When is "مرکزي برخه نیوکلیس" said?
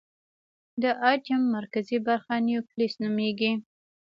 1.55-2.93